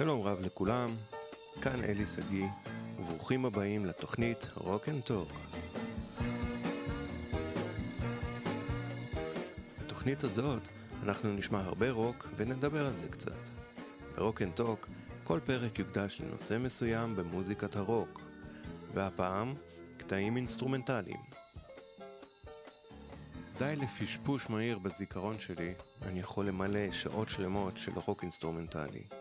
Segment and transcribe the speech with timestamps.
[0.00, 0.96] שלום רב לכולם,
[1.62, 2.46] כאן אלי שגיא,
[2.98, 5.28] וברוכים הבאים לתוכנית Rock and Talk.
[9.78, 10.68] בתוכנית הזאת
[11.02, 13.48] אנחנו נשמע הרבה רוק ונדבר על זה קצת.
[14.16, 14.88] ב Rock and Talk
[15.24, 18.20] כל פרק יוקדש לנושא מסוים במוזיקת הרוק,
[18.94, 19.54] והפעם
[19.96, 21.20] קטעים אינסטרומנטליים.
[23.58, 29.19] די לפשפוש מהיר בזיכרון שלי, אני יכול למלא שעות שלמות של רוק אינסטרומנטלי.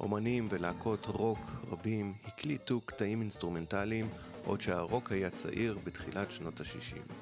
[0.00, 1.38] אומנים ולהקות רוק
[1.70, 4.08] רבים הקליטו קטעים אינסטרומנטליים
[4.44, 7.12] עוד שהרוק היה צעיר בתחילת שנות ה-60.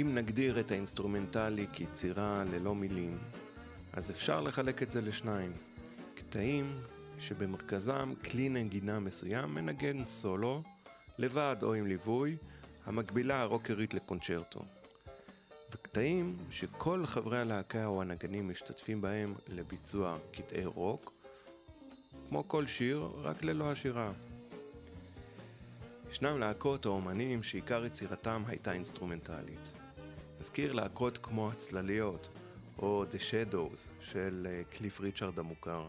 [0.00, 3.18] אם נגדיר את האינסטרומנטלי כיצירה ללא מילים,
[3.92, 5.52] אז אפשר לחלק את זה לשניים.
[6.14, 6.78] קטעים
[7.18, 10.62] שבמרכזם כלי נגינה מסוים מנגן סולו,
[11.18, 12.36] לבד או עם ליווי,
[12.86, 14.60] המקבילה הרוקרית לקונצ'רטו.
[15.88, 21.12] וקטעים שכל חברי הלהקה או הנגנים משתתפים בהם לביצוע קטעי רוק,
[22.28, 24.12] כמו כל שיר, רק ללא השירה.
[26.10, 29.72] ישנם להקות או אומנים שעיקר יצירתם הייתה אינסטרומנטלית.
[30.40, 32.28] נזכיר להקות כמו הצלליות,
[32.78, 35.88] או The Shadows של אה, קליף ריצ'רד המוכר,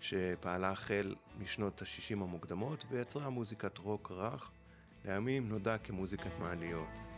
[0.00, 4.50] שפעלה החל משנות ה-60 המוקדמות ויצרה מוזיקת רוק רך,
[5.04, 7.17] לימים נודע כמוזיקת מעליות.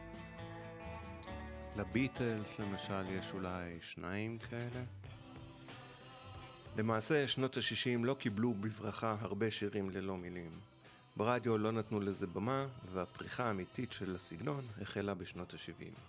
[1.77, 4.85] לביטלס למשל יש אולי שניים כאלה.
[6.77, 10.51] למעשה שנות ה-60 לא קיבלו בברכה הרבה שירים ללא מילים.
[11.17, 16.01] ברדיו לא נתנו לזה במה, והפריחה האמיתית של הסגנון החלה בשנות ה-70.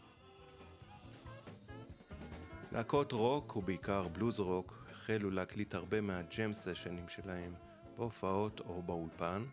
[2.71, 7.53] להקות רוק, ובעיקר בלוז רוק, החלו להקליט הרבה מהג'ם סשנים שלהם
[7.97, 9.43] בהופעות או באולפן.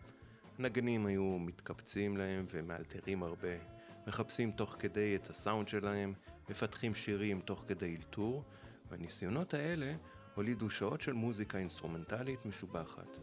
[0.58, 3.77] הנגנים היו מתקבצים להם ומאלתרים הרבה,
[4.08, 6.12] מחפשים תוך כדי את הסאונד שלהם,
[6.50, 8.44] מפתחים שירים תוך כדי אלתור,
[8.90, 9.94] והניסיונות האלה
[10.34, 13.18] הולידו שעות של מוזיקה אינסטרומנטלית משובחת.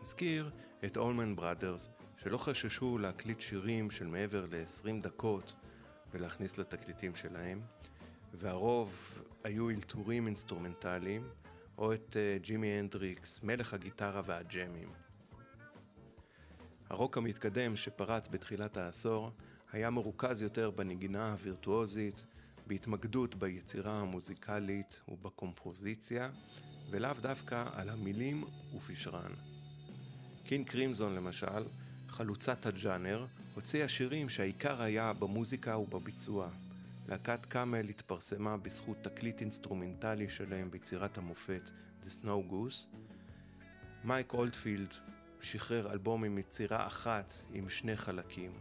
[0.00, 0.50] נזכיר
[0.84, 5.54] את Allman Brothers, שלא חששו להקליט שירים של מעבר ל-20 דקות
[6.10, 7.60] ולהכניס לתקליטים שלהם,
[8.34, 11.28] והרוב היו אלתורים אינסטרומנטליים,
[11.78, 14.92] או את uh, ג'ימי הנדריקס, מלך הגיטרה והג'מים.
[16.90, 19.30] הרוק המתקדם שפרץ בתחילת העשור
[19.72, 22.24] היה מרוכז יותר בנגינה הווירטואוזית,
[22.66, 26.30] בהתמקדות ביצירה המוזיקלית ובקומפוזיציה,
[26.90, 28.44] ולאו דווקא על המילים
[28.76, 29.32] ופשרן.
[30.44, 31.64] קין קרימזון למשל,
[32.08, 36.48] חלוצת הג'אנר, הוציאה שירים שהעיקר היה במוזיקה ובביצוע.
[37.08, 41.70] להקת קאמל התפרסמה בזכות תקליט אינסטרומנטלי שלהם ביצירת המופת
[42.02, 42.96] The Snow Goose.
[44.04, 44.94] מייק אולדפילד
[45.40, 48.52] שחרר אלבום עם יצירה אחת עם שני חלקים,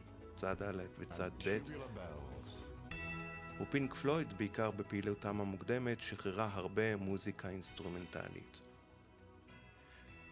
[0.41, 1.59] צד א' וצד ב',
[3.61, 8.61] ופינק פלויד, בעיקר בפעילותם המוקדמת, שחררה הרבה מוזיקה אינסטרומנטלית.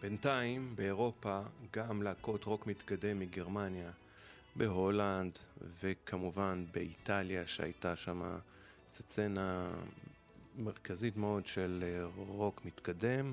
[0.02, 1.40] בינתיים, באירופה,
[1.72, 3.90] גם להקות רוק מתקדם מגרמניה,
[4.56, 5.38] בהולנד,
[5.80, 8.38] וכמובן באיטליה, שהייתה שם
[8.88, 9.70] סצנה
[10.58, 13.32] מרכזית מאוד של אה, רוק מתקדם,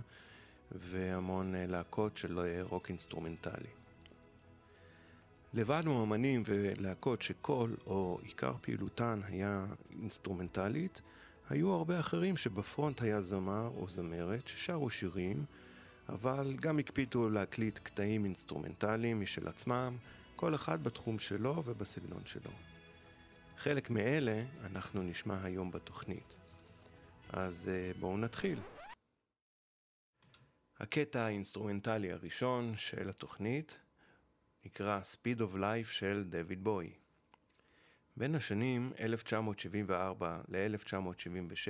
[0.71, 3.86] והמון אה, להקות של אה, רוק אינסטרומנטלי.
[5.57, 11.01] לבד מאמנים ולהקות שכל או עיקר פעילותן היה אינסטרומנטלית,
[11.49, 15.45] היו הרבה אחרים שבפרונט היה זמר או זמרת ששרו שירים,
[16.09, 19.97] אבל גם הקפידו להקליט קטעים אינסטרומנטליים משל עצמם,
[20.35, 22.51] כל אחד בתחום שלו ובסגנון שלו.
[23.57, 26.37] חלק מאלה אנחנו נשמע היום בתוכנית.
[27.29, 28.59] אז אה, בואו נתחיל.
[30.79, 33.79] הקטע האינסטרומנטלי הראשון של התוכנית
[34.67, 36.93] נקרא Speed of Life של דויד בוי.
[38.17, 41.67] בין השנים 1974 ל-1976,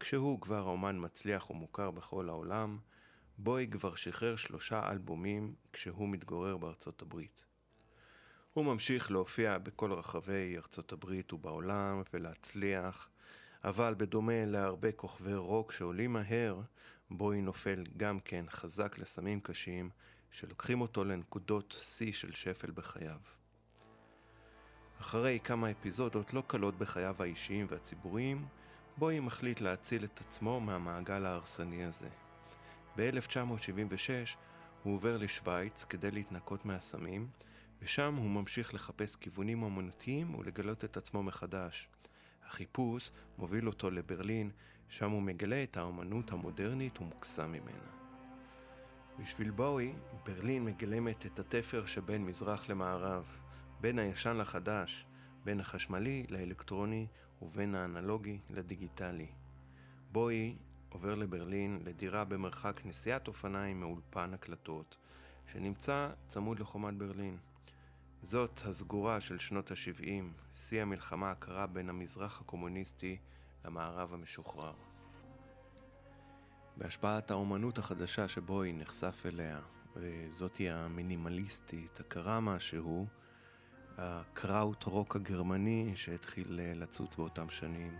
[0.00, 2.78] כשהוא כבר אומן מצליח ומוכר בכל העולם,
[3.38, 7.46] בוי כבר שחרר שלושה אלבומים כשהוא מתגורר בארצות הברית.
[8.52, 13.08] הוא ממשיך להופיע בכל רחבי ארצות הברית ובעולם ולהצליח,
[13.64, 16.60] אבל בדומה להרבה כוכבי רוק שעולים מהר,
[17.10, 19.90] בוי נופל גם כן חזק לסמים קשים
[20.30, 23.18] שלוקחים אותו לנקודות שיא של שפל בחייו.
[25.00, 28.46] אחרי כמה אפיזודות לא קלות בחייו האישיים והציבוריים,
[28.96, 32.08] בוי מחליט להציל את עצמו מהמעגל ההרסני הזה.
[32.96, 34.36] ב-1976
[34.82, 37.28] הוא עובר לשוויץ כדי להתנקות מהסמים,
[37.82, 41.88] ושם הוא ממשיך לחפש כיוונים אמנותיים ולגלות את עצמו מחדש.
[42.46, 44.50] החיפוש מוביל אותו לברלין,
[44.88, 47.99] שם הוא מגלה את האמנות המודרנית ומוקסם ממנה.
[49.22, 49.92] בשביל בואי,
[50.26, 53.24] ברלין מגלמת את התפר שבין מזרח למערב,
[53.80, 55.06] בין הישן לחדש,
[55.44, 57.06] בין החשמלי לאלקטרוני
[57.42, 59.26] ובין האנלוגי לדיגיטלי.
[60.12, 60.56] בואי
[60.88, 64.96] עובר לברלין לדירה במרחק נסיעת אופניים מאולפן הקלטות,
[65.52, 67.38] שנמצא צמוד לחומת ברלין.
[68.22, 70.04] זאת הסגורה של שנות ה-70,
[70.54, 73.18] שיא המלחמה הקרה בין המזרח הקומוניסטי
[73.64, 74.89] למערב המשוחרר.
[76.80, 79.60] בהשפעת האומנות החדשה שבו היא נחשף אליה,
[79.96, 83.06] וזאתי המינימליסטית, הקרה משהו,
[83.98, 87.98] הקראוט רוק הגרמני שהתחיל לצוץ באותם שנים,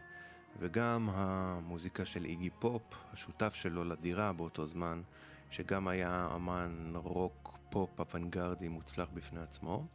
[0.59, 2.83] וגם המוזיקה של איגי פופ,
[3.13, 5.03] השותף שלו לדירה באותו זמן,
[5.51, 9.87] שגם היה אמן רוק פופ אוונגרדי מוצלח בפני עצמו.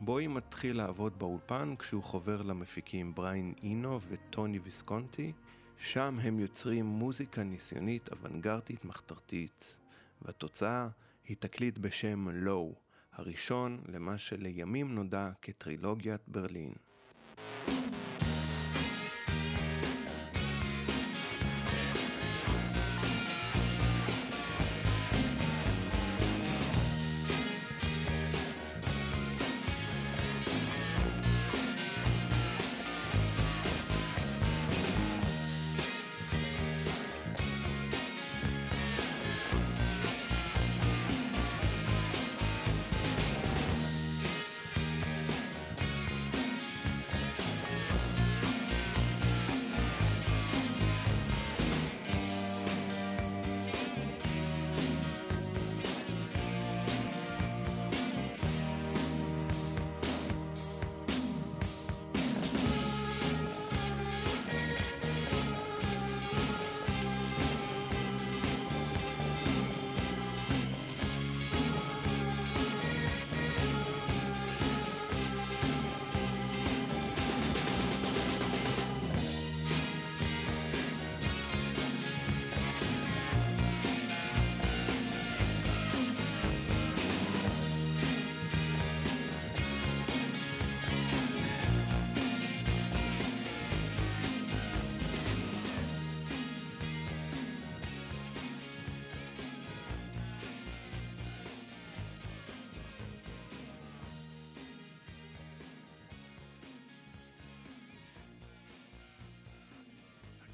[0.00, 5.32] בואי מתחיל לעבוד באולפן כשהוא חובר למפיקים בריין אינו וטוני ויסקונטי,
[5.78, 9.76] שם הם יוצרים מוזיקה ניסיונית אוונגרדית מחתרתית,
[10.22, 10.88] והתוצאה
[11.28, 12.74] היא תקליט בשם לואו,
[13.12, 16.72] הראשון למה שלימים נודע כטרילוגיית ברלין.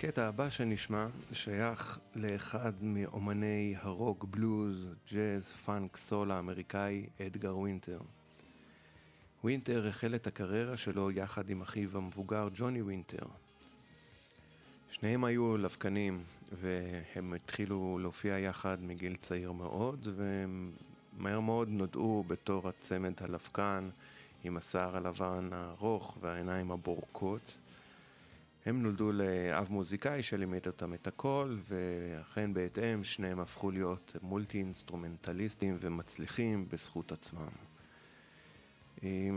[0.04, 7.98] הקטע הבא שנשמע שייך לאחד מאומני הרוק, בלוז, ג'אז, פאנק, סול האמריקאי, אדגר ווינטר.
[9.44, 13.26] ווינטר החל את הקריירה שלו יחד עם אחיו המבוגר ג'וני ווינטר.
[14.90, 20.72] שניהם היו לבקנים והם התחילו להופיע יחד מגיל צעיר מאוד והם
[21.18, 23.88] מהר מאוד נודעו בתור הצמד הלבקן
[24.44, 27.58] עם השיער הלבן הארוך והעיניים הבורקות.
[28.66, 35.76] הם נולדו לאב מוזיקאי שלימד אותם את הכל, ואכן בהתאם שניהם הפכו להיות מולטי אינסטרומנטליסטים
[35.80, 37.48] ומצליחים בזכות עצמם.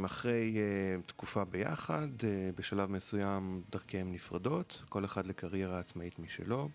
[0.05, 2.23] אחרי אה, תקופה ביחד, אה,
[2.55, 6.69] בשלב מסוים דרכיהם נפרדות, כל אחד לקריירה עצמאית משלו.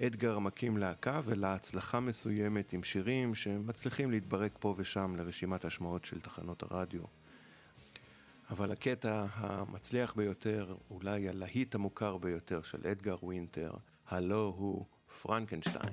[0.00, 6.62] אדגר מקים להקה ולהצלחה מסוימת עם שירים שמצליחים להתברג פה ושם לרשימת השמעות של תחנות
[6.62, 7.02] הרדיו.
[8.50, 13.72] אבל הקטע המצליח ביותר, אולי הלהיט המוכר ביותר של אדגר ווינטר,
[14.08, 14.84] הלו הוא
[15.22, 15.92] פרנקנשטיין.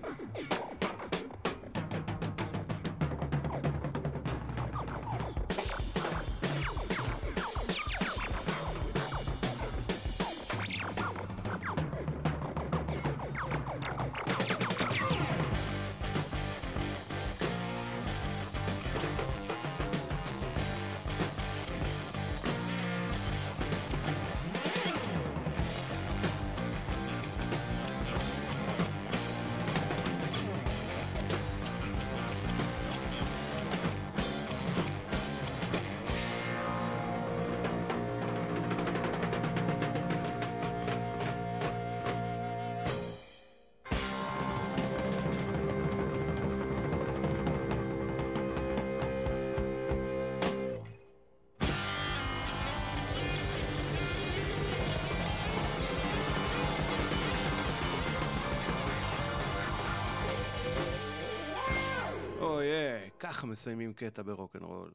[63.41, 64.93] ככה מסיימים קטע ברוקנרול.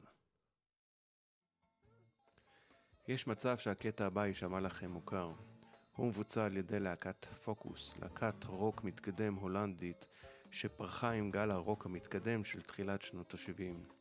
[3.07, 5.31] יש מצב שהקטע הבא יישמע לכם מוכר.
[5.95, 10.07] הוא מבוצע על ידי להקת פוקוס, להקת רוק מתקדם הולנדית
[10.51, 13.93] שפרחה עם גל הרוק המתקדם של תחילת שנות ה-70.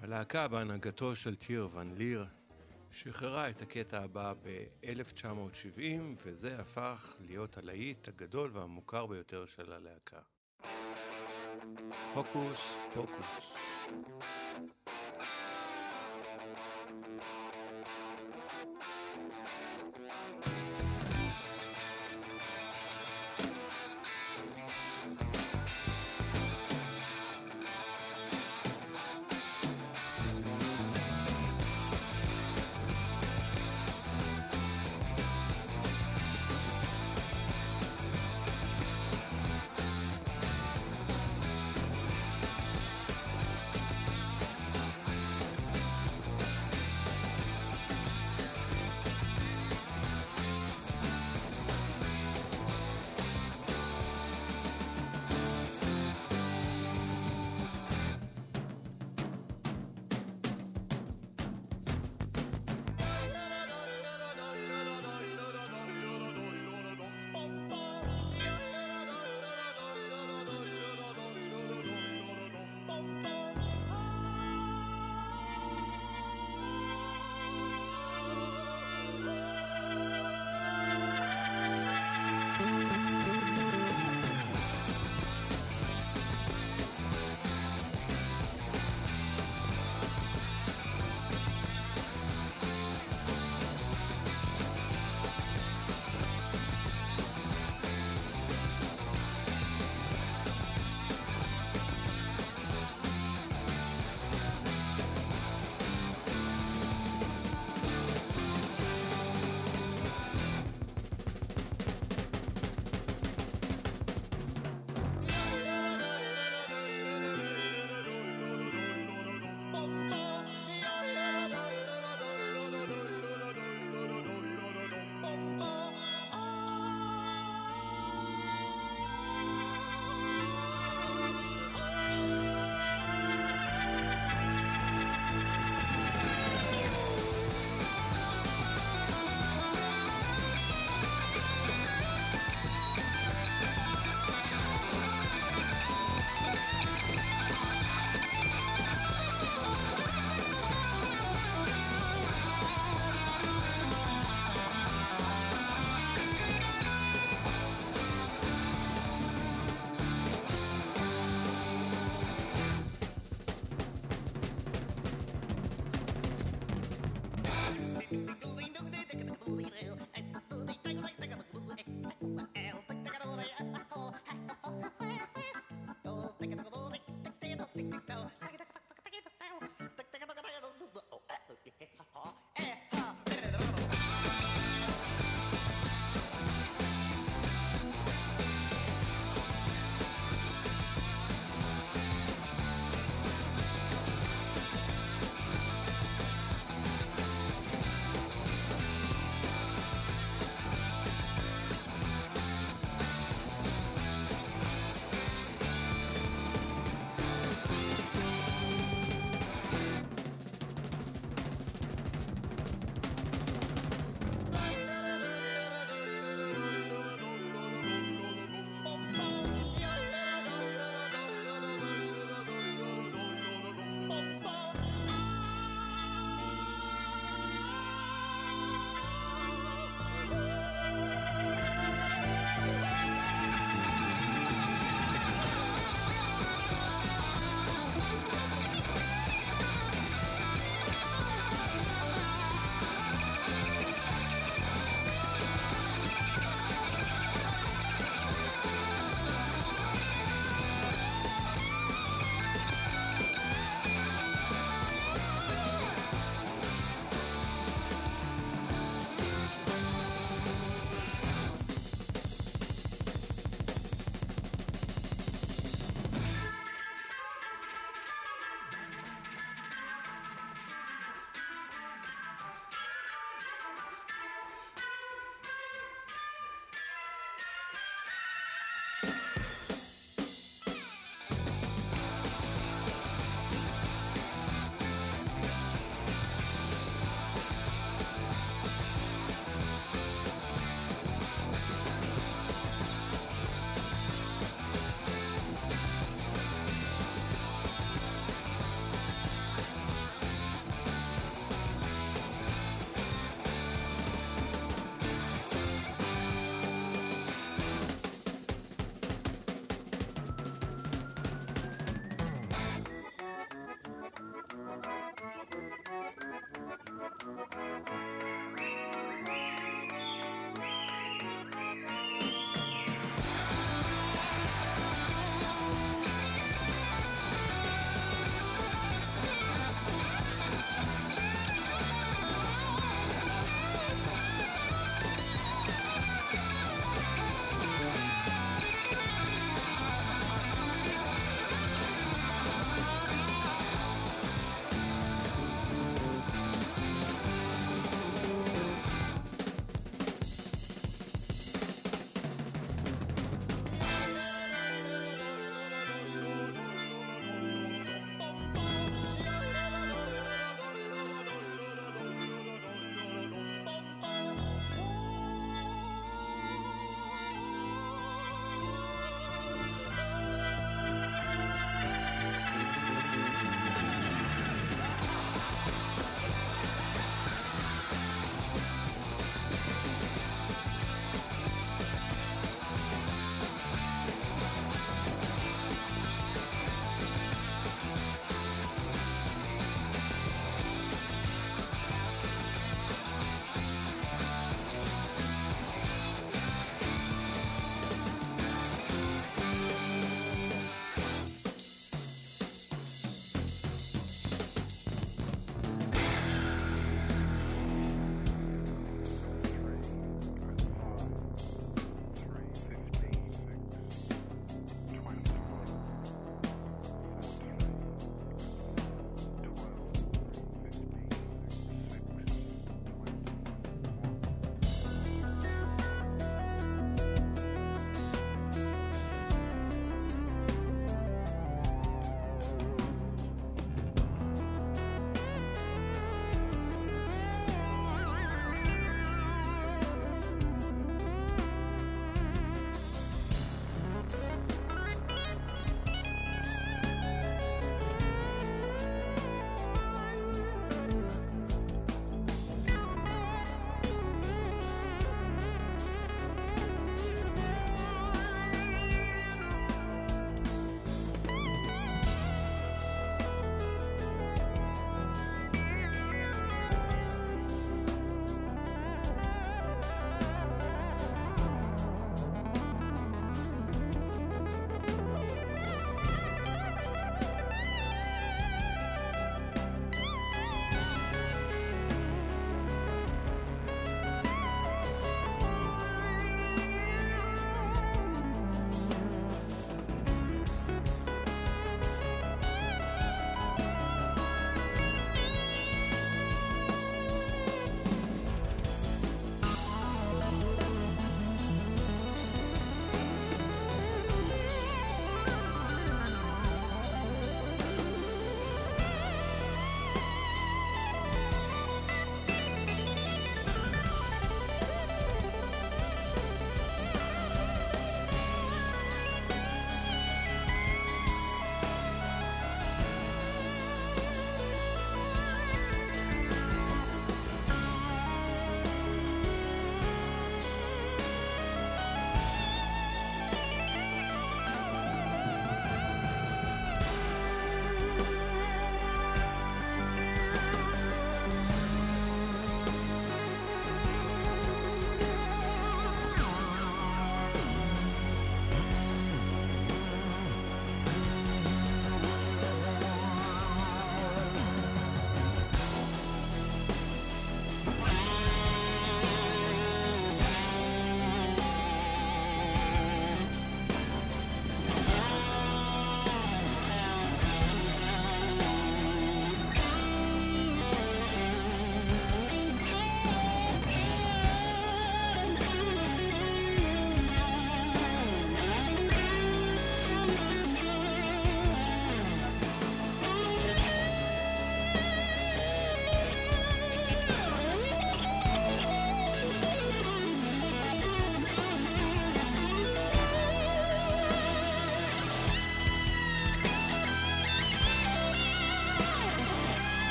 [0.00, 2.26] הלהקה בהנהגתו של טיר ון ליר
[2.90, 5.80] שחררה את הקטע הבא ב-1970
[6.24, 10.20] וזה הפך להיות הלהיט הגדול והמוכר ביותר של הלהקה.
[12.14, 13.54] הוקוס פוקוס.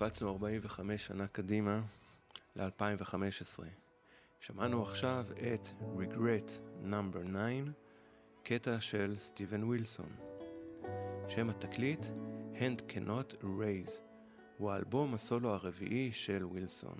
[0.00, 1.80] קפצנו 45 שנה קדימה
[2.56, 3.64] ל-2015.
[4.40, 6.50] שמענו עכשיו את Regret
[6.90, 6.94] No.
[7.32, 7.70] 9,
[8.42, 10.08] קטע של סטיבן ווילסון.
[11.28, 12.06] שם התקליט
[12.54, 13.90] Hand Cannot Erase,
[14.58, 16.96] הוא האלבום הסולו הרביעי של ווילסון.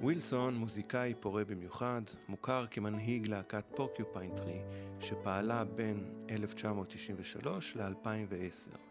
[0.00, 4.60] ווילסון מוזיקאי פורה במיוחד, מוכר כמנהיג להקת Porcupine Tree
[5.00, 8.87] שפעלה בין 1993 ל-2010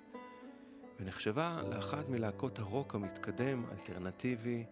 [1.00, 4.66] ונחשבה לאחת מלהקות הרוק המתקדם, אלטרנטיבי,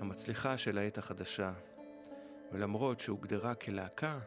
[0.00, 1.52] המצליחה של העת החדשה.
[2.52, 4.18] ולמרות שהוגדרה כלהקה,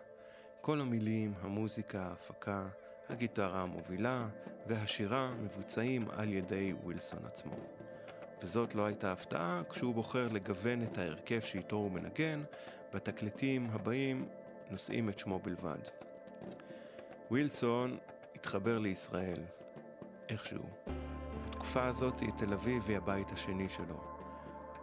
[0.61, 2.67] כל המילים, המוזיקה, ההפקה,
[3.09, 4.27] הגיטרה המובילה
[4.67, 7.55] והשירה מבוצעים על ידי ווילסון עצמו.
[8.43, 12.43] וזאת לא הייתה הפתעה כשהוא בוחר לגוון את ההרכב שאיתו הוא מנגן,
[12.93, 14.27] בתקליטים הבאים
[14.71, 15.79] נושאים את שמו בלבד.
[17.31, 17.97] ווילסון
[18.35, 19.39] התחבר לישראל,
[20.29, 21.04] איכשהו.
[21.65, 23.95] בתקופה הזאת תל אביב היא הבית השני שלו.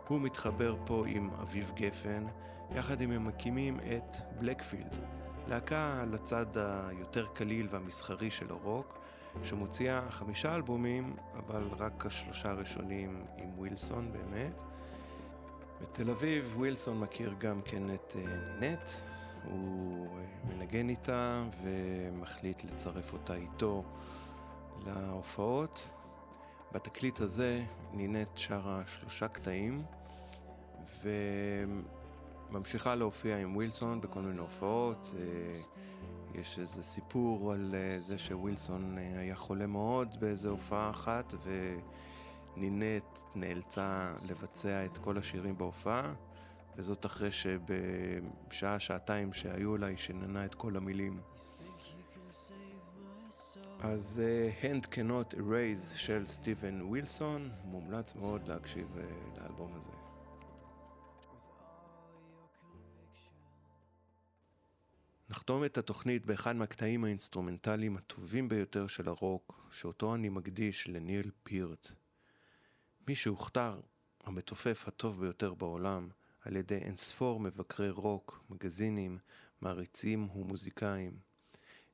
[0.08, 2.26] הוא מתחבר פה עם אביב גפן,
[2.74, 4.96] יחד הם מקימים את בלקפילד,
[5.48, 8.98] להקה לצד היותר קליל והמסחרי של הרוק,
[9.42, 14.62] שמוציאה חמישה אלבומים, אבל רק השלושה הראשונים עם ווילסון באמת.
[15.80, 18.22] בתל אביב ווילסון מכיר גם כן את אה,
[18.60, 18.88] נינט,
[19.44, 23.84] הוא אה, מנגן איתה ומחליט לצרף אותה איתו
[24.86, 25.90] להופעות.
[26.72, 29.82] בתקליט הזה נינט שרה שלושה קטעים
[32.50, 35.14] וממשיכה להופיע עם ווילסון בכל מיני הופעות.
[35.18, 35.60] אה,
[36.34, 41.34] יש איזה סיפור על אה, זה שווילסון אה, היה חולה מאוד באיזה הופעה אחת
[42.56, 46.14] ונינט נאלצה לבצע את כל השירים בהופעה
[46.76, 51.20] וזאת אחרי שבשעה, שעתיים שהיו לה היא שננה את כל המילים.
[53.84, 59.90] אז uh, Hand Cannot Erase של סטיבן ווילסון, מומלץ מאוד להקשיב uh, לאלבום הזה.
[65.30, 71.88] נחתום את התוכנית באחד מהקטעים האינסטרומנטליים הטובים ביותר של הרוק, שאותו אני מקדיש לניל פירט.
[73.08, 73.80] מי שהוכתר
[74.24, 76.08] המתופף הטוב ביותר בעולם
[76.40, 79.18] על ידי אינספור מבקרי רוק, מגזינים,
[79.60, 81.18] מעריצים ומוזיקאים.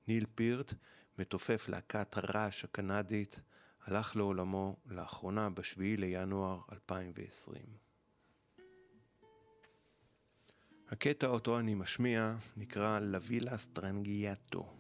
[0.09, 0.75] ניל פירט,
[1.19, 3.41] מתופף להקת Rush הקנדית,
[3.85, 7.63] הלך לעולמו לאחרונה ב-7 לינואר 2020.
[10.89, 14.73] הקטע אותו אני משמיע נקרא La Villa Strangiato,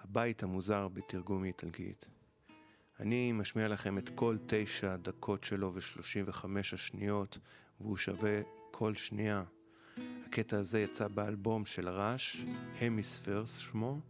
[0.00, 2.10] הבית המוזר בתרגום מאיטלקית.
[3.00, 7.38] אני משמיע לכם את כל תשע דקות שלו ושלושים וחמש השניות,
[7.80, 8.40] והוא שווה
[8.70, 9.42] כל שנייה.
[10.26, 12.36] הקטע הזה יצא באלבום של רעש,
[12.80, 14.00] המיספרס שמו,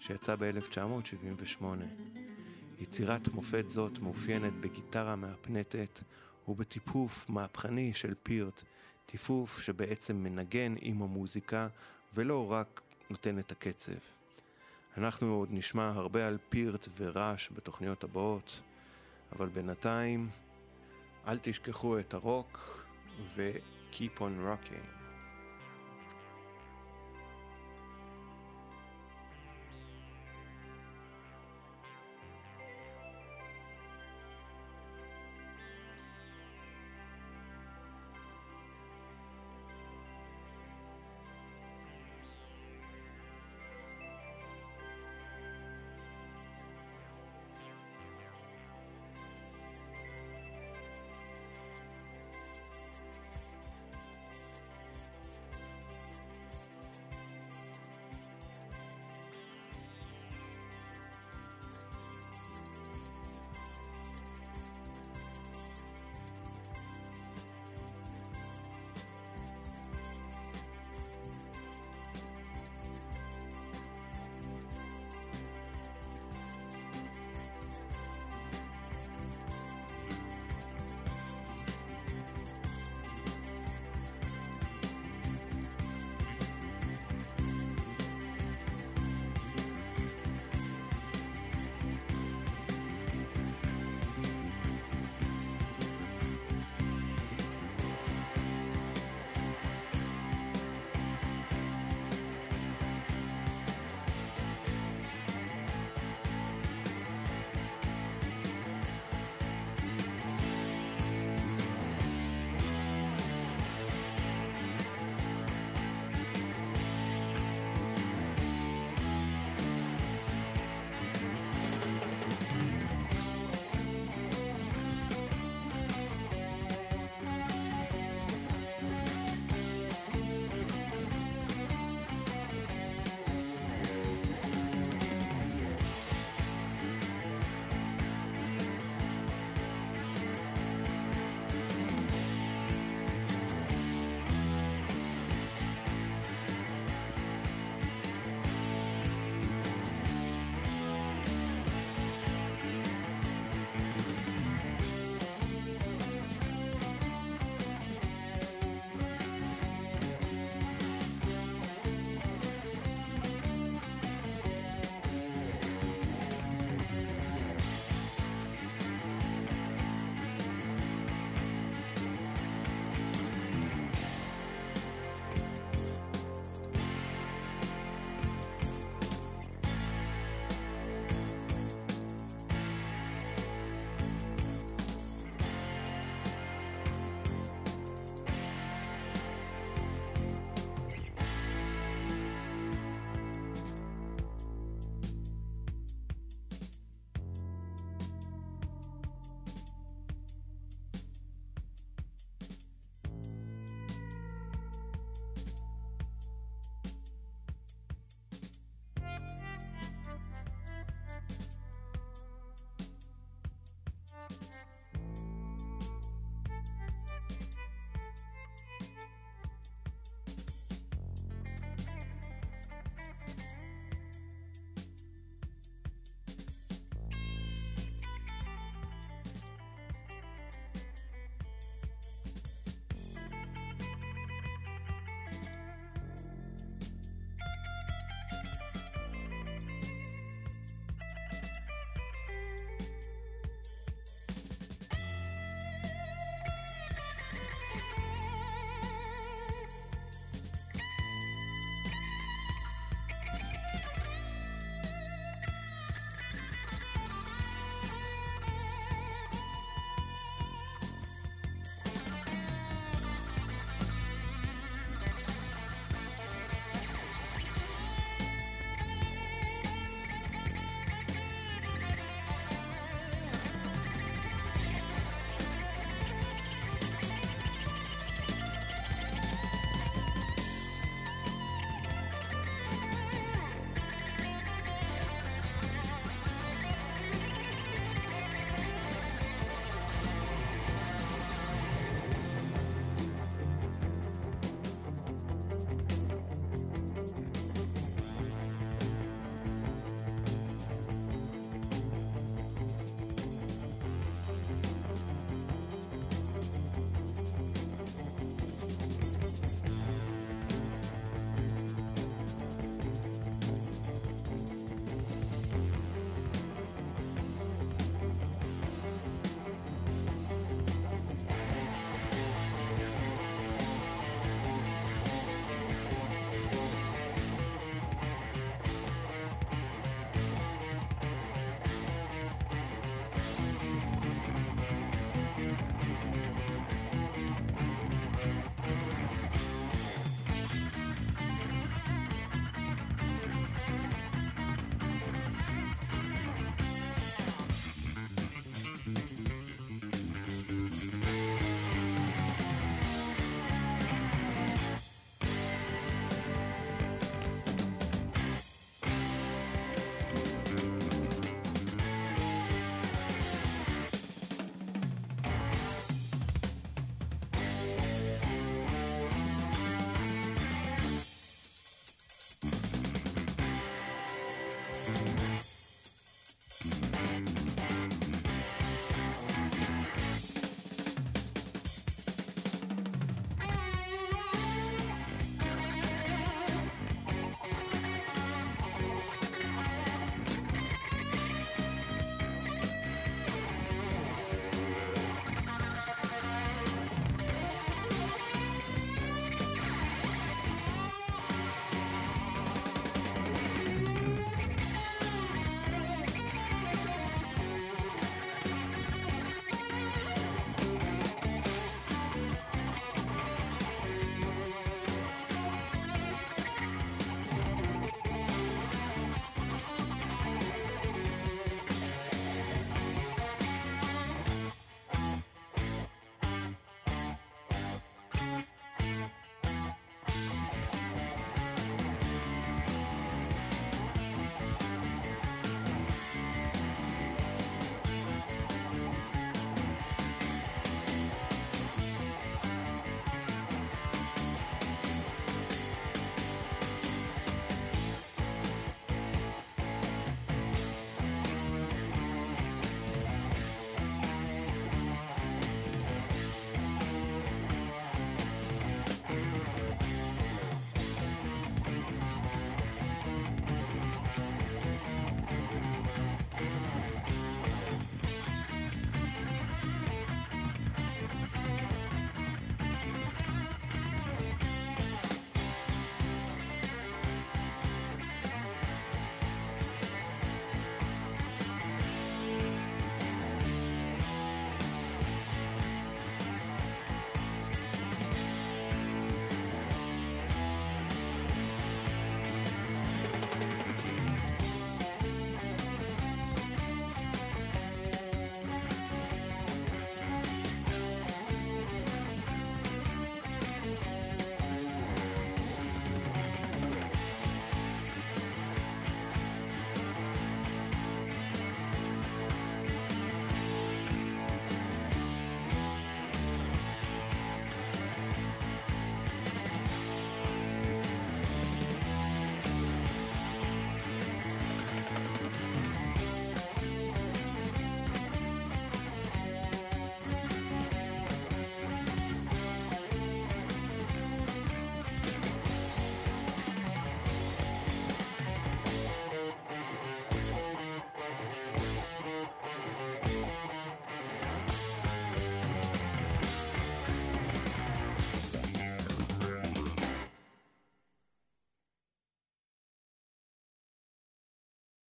[0.00, 1.64] שיצא ב-1978.
[2.78, 6.00] יצירת מופת זאת מאופיינת בגיטרה מהפנטת
[6.48, 8.62] ובטיפוף מהפכני של פירט,
[9.06, 11.68] טיפוף שבעצם מנגן עם המוזיקה
[12.14, 12.80] ולא רק
[13.10, 13.92] נותן את הקצב.
[14.96, 18.62] אנחנו עוד נשמע הרבה על פירט ורעש בתוכניות הבאות,
[19.32, 20.30] אבל בינתיים
[21.26, 22.84] אל תשכחו את הרוק
[23.36, 24.95] ו-Keep on Rocking.